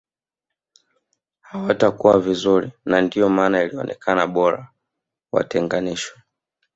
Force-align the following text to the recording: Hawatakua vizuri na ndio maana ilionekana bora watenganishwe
Hawatakua 1.41 2.19
vizuri 2.19 2.71
na 2.85 3.01
ndio 3.01 3.29
maana 3.29 3.63
ilionekana 3.63 4.27
bora 4.27 4.69
watenganishwe 5.31 6.17